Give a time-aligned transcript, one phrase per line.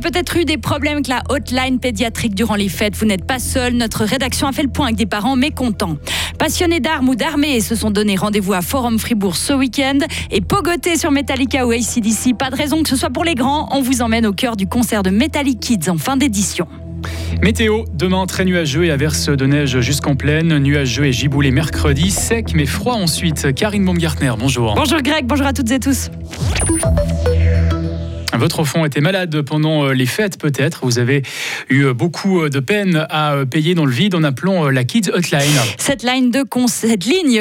[0.00, 2.96] peut-être eu des problèmes avec la hotline pédiatrique durant les fêtes.
[2.96, 3.74] Vous n'êtes pas seul.
[3.74, 5.96] Notre rédaction a fait le point avec des parents mécontents.
[6.38, 9.98] Passionnés d'armes ou d'armée se sont donné rendez-vous à Forum Fribourg ce week-end
[10.30, 12.36] et pogotés sur Metallica ou ACDC.
[12.38, 13.68] Pas de raison que ce soit pour les grands.
[13.72, 16.66] On vous emmène au cœur du concert de Metallic Kids en fin d'édition.
[17.42, 22.52] Météo, demain très nuageux et averse de neige jusqu'en pleine, nuageux et giboulé mercredi, sec
[22.54, 23.54] mais froid ensuite.
[23.54, 24.74] Karine Baumgartner, bonjour.
[24.74, 26.10] Bonjour Greg, bonjour à toutes et tous.
[28.40, 30.80] Votre enfant était malade pendant euh, les fêtes peut-être.
[30.84, 31.22] Vous avez
[31.68, 35.10] eu euh, beaucoup euh, de peine à payer dans le vide en appelant la Kids
[35.12, 35.44] Hotline.
[35.76, 36.32] Cette, ligne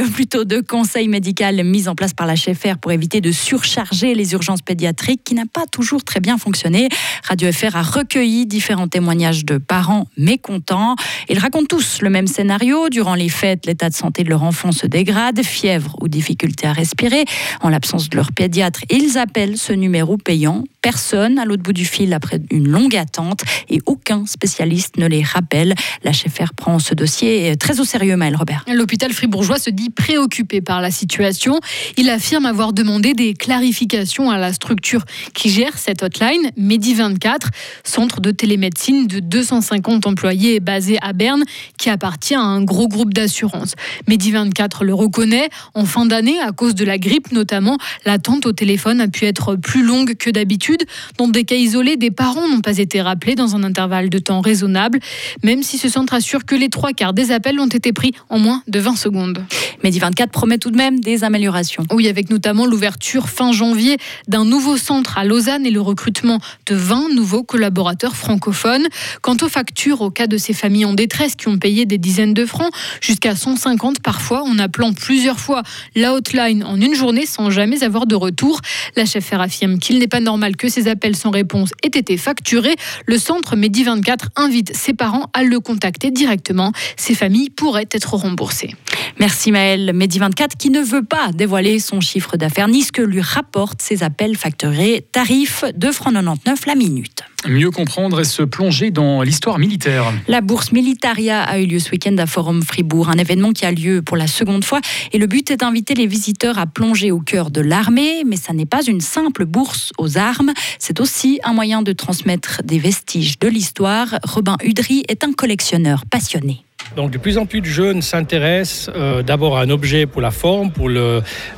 [0.14, 4.34] plutôt de conseil médical mise en place par la FR pour éviter de surcharger les
[4.34, 6.90] urgences pédiatriques qui n'a pas toujours très bien fonctionné.
[7.26, 10.98] Radio FR a recueilli différents témoignages de parents mécontents.
[11.30, 12.90] Ils racontent tous le même scénario.
[12.90, 16.74] Durant les fêtes, l'état de santé de leur enfant se dégrade, fièvre ou difficulté à
[16.74, 17.24] respirer.
[17.62, 21.86] En l'absence de leur pédiatre, ils appellent ce numéro payant personne à l'autre bout du
[21.86, 25.76] fil après une longue attente et aucun spécialiste ne les rappelle.
[26.04, 28.66] La chef prend ce dossier très au sérieux, Maël Robert.
[28.68, 31.60] L'hôpital fribourgeois se dit préoccupé par la situation.
[31.96, 37.50] Il affirme avoir demandé des clarifications à la structure qui gère cette hotline, Medi24,
[37.84, 41.44] centre de télémédecine de 250 employés basé à Berne,
[41.78, 43.76] qui appartient à un gros groupe d'assurance.
[44.08, 45.50] Medi24 le reconnaît.
[45.76, 49.56] En fin d'année, à cause de la grippe notamment, l'attente au téléphone a pu être
[49.56, 50.79] plus longue que d'habitude
[51.18, 54.42] dans des cas isolés, des parents n'ont pas été rappelés dans un intervalle de temps
[54.42, 55.00] raisonnable,
[55.44, 58.40] même si ce centre assure que les trois quarts des appels ont été pris en
[58.40, 59.44] moins de 20 secondes.
[59.84, 61.86] Medi 24 promet tout de même des améliorations.
[61.92, 66.76] Oui, avec notamment l'ouverture fin janvier d'un nouveau centre à Lausanne et le recrutement de
[66.76, 68.88] 20 nouveaux collaborateurs francophones.
[69.22, 72.34] Quant aux factures, au cas de ces familles en détresse qui ont payé des dizaines
[72.34, 75.64] de francs, jusqu'à 150 parfois, en appelant plusieurs fois
[75.96, 78.60] la hotline en une journée sans jamais avoir de retour,
[78.98, 82.76] la chef affirme qu'il n'est pas normal que ces appels sans réponse aient été facturés.
[83.06, 86.74] Le centre Medi 24 invite ses parents à le contacter directement.
[86.98, 88.76] Ces familles pourraient être remboursées.
[89.20, 89.69] Merci Maëlle.
[89.78, 94.04] Medi24 qui ne veut pas dévoiler son chiffre d'affaires ni ce que lui rapportent ses
[94.04, 95.06] appels facturés.
[95.12, 97.24] Tarif de francs 99 la minute.
[97.48, 100.12] Mieux comprendre et se plonger dans l'histoire militaire.
[100.28, 103.72] La bourse Militaria a eu lieu ce week-end à Forum Fribourg, un événement qui a
[103.72, 104.82] lieu pour la seconde fois.
[105.14, 108.24] Et le but est d'inviter les visiteurs à plonger au cœur de l'armée.
[108.26, 110.52] Mais ça n'est pas une simple bourse aux armes.
[110.80, 114.20] C'est aussi un moyen de transmettre des vestiges de l'histoire.
[114.24, 116.66] Robin Udry est un collectionneur passionné.
[116.96, 120.32] Donc de plus en plus de jeunes s'intéressent euh, d'abord à un objet pour la
[120.32, 120.90] forme, pour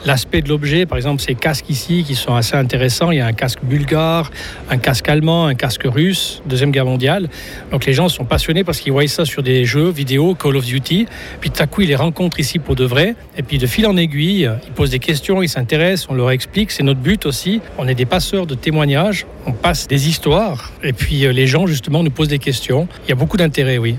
[0.06, 0.86] l'aspect de l'objet.
[0.86, 3.12] Par exemple, ces casques ici qui sont assez intéressants.
[3.12, 4.30] Il y a un casque bulgare,
[4.70, 7.30] un casque allemand, un casque russe, Deuxième Guerre mondiale.
[7.72, 10.66] Donc les gens sont passionnés parce qu'ils voient ça sur des jeux vidéo, Call of
[10.66, 11.08] Duty.
[11.40, 13.16] Puis tout à coup, ils les rencontrent ici pour de vrai.
[13.38, 16.72] Et puis de fil en aiguille, ils posent des questions, ils s'intéressent, on leur explique.
[16.72, 17.62] C'est notre but aussi.
[17.78, 20.72] On est des passeurs de témoignages, on passe des histoires.
[20.84, 22.88] Et puis euh, les gens, justement, nous posent des questions.
[23.06, 23.96] Il y a beaucoup d'intérêt, oui.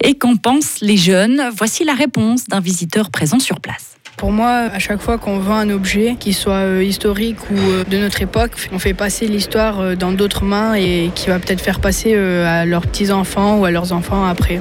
[0.00, 1.42] Et qu'en pensent les jeunes?
[1.56, 3.96] Voici la réponse d'un visiteur présent sur place.
[4.16, 7.84] Pour moi, à chaque fois qu'on vend un objet, qu'il soit euh, historique ou euh,
[7.84, 11.60] de notre époque, on fait passer l'histoire euh, dans d'autres mains et qui va peut-être
[11.60, 14.60] faire passer à leurs petits-enfants ou à leurs enfants après.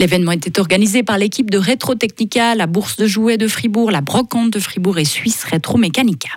[0.00, 4.00] L'événement était organisé par l'équipe de Retro Technica, la Bourse de jouets de Fribourg, la
[4.00, 6.30] Brocante de Fribourg et Suisse Retro Mechanica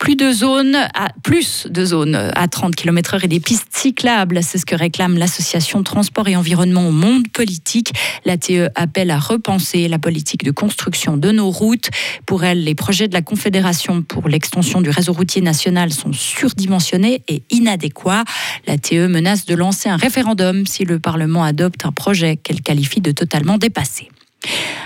[0.00, 4.40] plus de zones à, plus de zones à 30 km/h et des pistes cyclables.
[4.42, 7.92] C'est ce que réclame l'association Transport et Environnement au monde politique.
[8.24, 11.90] La TE appelle à repenser la politique de construction de nos routes.
[12.24, 17.22] Pour elle, les projets de la Confédération pour l'extension du réseau routier national sont surdimensionnés
[17.28, 18.24] et inadéquats.
[18.66, 23.02] La TE menace de lancer un référendum si le Parlement adopte un projet qu'elle qualifie
[23.02, 24.08] de totalement dépassé.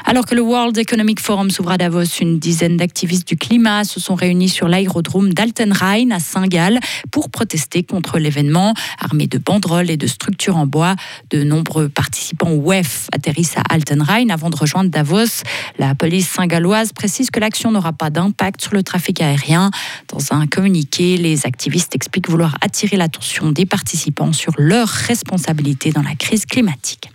[0.06, 4.00] Alors que le World Economic Forum s'ouvre à Davos, une dizaine d'activistes du climat se
[4.00, 6.78] sont réunis sur l'aérodrome d'Altenrhein à Saint-Gall
[7.10, 8.74] pour protester contre l'événement.
[9.00, 10.94] Armés de banderoles et de structures en bois,
[11.30, 15.42] de nombreux participants WEF atterrissent à Altenrhein avant de rejoindre Davos.
[15.78, 19.70] La police saint-galloise précise que l'action n'aura pas d'impact sur le trafic aérien.
[20.08, 26.02] Dans un communiqué, les activistes expliquent vouloir attirer l'attention des participants sur leurs responsabilités dans
[26.02, 27.13] la crise climatique.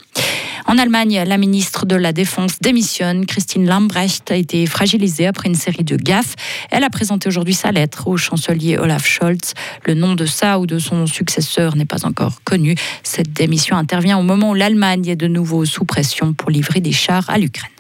[0.65, 3.25] En Allemagne, la ministre de la Défense démissionne.
[3.25, 6.35] Christine Lambrecht a été fragilisée après une série de gaffes.
[6.71, 9.53] Elle a présenté aujourd'hui sa lettre au chancelier Olaf Scholz.
[9.85, 12.75] Le nom de sa ou de son successeur n'est pas encore connu.
[13.03, 16.91] Cette démission intervient au moment où l'Allemagne est de nouveau sous pression pour livrer des
[16.91, 17.71] chars à l'Ukraine.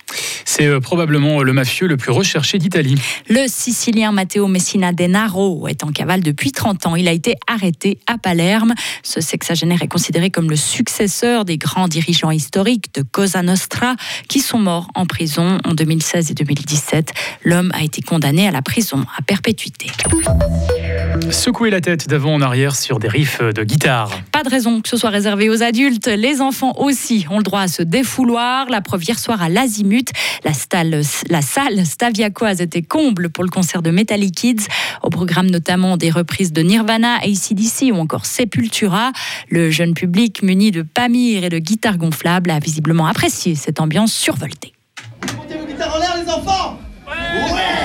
[0.45, 2.95] C'est euh, probablement le mafieux le plus recherché d'Italie.
[3.29, 6.95] Le Sicilien Matteo Messina Denaro est en cavale depuis 30 ans.
[6.95, 8.73] Il a été arrêté à Palerme.
[9.03, 13.95] Ce sexagénaire est considéré comme le successeur des grands dirigeants historiques de Cosa Nostra
[14.27, 17.13] qui sont morts en prison en 2016 et 2017.
[17.43, 19.87] L'homme a été condamné à la prison à perpétuité.
[21.31, 24.11] Secouer la tête d'avant en arrière sur des riffs de guitare.
[24.31, 26.07] Pas de raison que ce soit réservé aux adultes.
[26.07, 28.67] Les enfants aussi ont le droit à se défouloir.
[28.69, 30.11] La preuve hier soir à l'Azimut.
[30.43, 30.51] La,
[31.29, 34.67] la salle Staviacoise était comble pour le concert de Metallic Kids.
[35.03, 39.11] Au programme notamment des reprises de Nirvana, ACDC ou encore Sepultura.
[39.49, 44.13] Le jeune public muni de Pamir et de guitares gonflables a visiblement apprécié cette ambiance
[44.13, 44.73] survoltée.
[45.37, 47.78] Montez vos guitares en l'air les enfants Ouais, ouais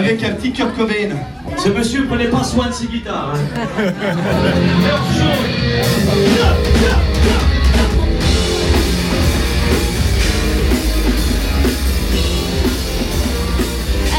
[0.00, 1.10] avec un petit Kurt Cobain.
[1.58, 3.34] Ce monsieur prenait pas soin de ses guitares.
[3.34, 3.92] Hein.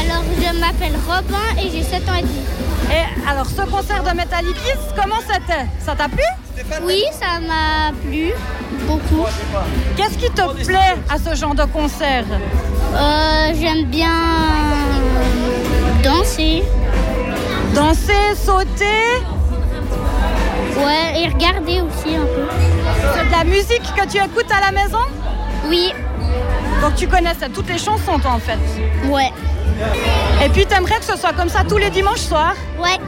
[0.00, 2.40] alors, je m'appelle Robin et j'ai 7 ans et demi.
[2.90, 4.56] Et alors, ce concert de Metallic
[4.96, 5.66] comment c'était?
[5.84, 6.22] Ça t'a plu?
[6.84, 8.30] Oui, ça m'a plu
[8.86, 9.26] beaucoup.
[9.96, 12.24] Qu'est-ce qui te plaît à ce genre de concert?
[12.94, 14.10] Euh, J'aime bien
[16.02, 16.62] danser.
[17.74, 19.22] Danser, sauter
[20.76, 22.48] Ouais, et regarder aussi un peu.
[23.14, 24.98] C'est de la musique que tu écoutes à la maison?
[25.68, 25.92] Oui.
[26.80, 28.58] Donc tu connais toutes les chansons toi en fait
[29.08, 29.30] Ouais.
[30.44, 32.56] Et puis t'aimerais que ce soit comme ça tous les dimanches soirs?
[32.78, 32.98] Ouais.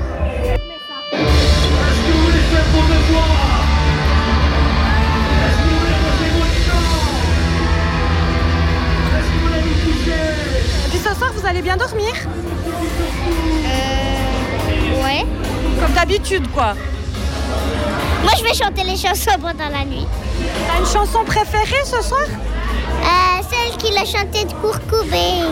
[11.54, 12.12] Allez bien dormir
[13.66, 15.04] Euh.
[15.04, 15.24] Ouais.
[15.80, 16.74] Comme d'habitude, quoi.
[18.22, 20.06] Moi, je vais chanter les chansons pendant la nuit.
[20.66, 22.22] T'as une chanson préférée ce soir?
[22.26, 25.44] Euh, Celle qu'il a chantée de Courcoubé.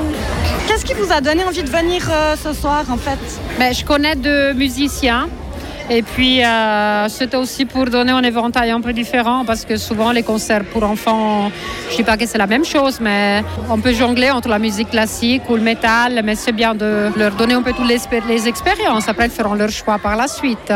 [0.66, 3.18] Qu'est-ce qui vous a donné envie de venir euh, ce soir, en fait?
[3.58, 5.28] Ben, Je connais deux musiciens
[5.94, 10.10] et puis, euh, c'était aussi pour donner un éventail un peu différent parce que souvent,
[10.10, 11.50] les concerts pour enfants,
[11.88, 14.58] je ne dis pas que c'est la même chose, mais on peut jongler entre la
[14.58, 18.00] musique classique ou le métal, mais c'est bien de leur donner un peu toutes les,
[18.26, 19.06] les expériences.
[19.06, 20.72] Après, ils feront leur choix par la suite.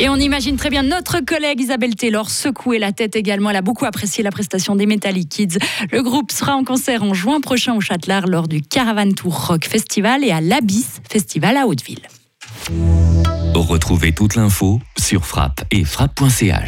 [0.00, 3.50] Et on imagine très bien notre collègue Isabelle Taylor secouer la tête également.
[3.50, 5.58] Elle a beaucoup apprécié la prestation des Metallic Kids.
[5.90, 9.64] Le groupe sera en concert en juin prochain au Châtelard lors du Caravan Tour Rock
[9.64, 12.06] Festival et à l'Abyss Festival à Hauteville.
[13.56, 16.54] Retrouvez toute l'info sur frappe et frappe.ch.